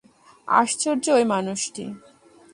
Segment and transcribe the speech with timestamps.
[0.47, 1.83] আশ্চর্য ঐ মানুষটি।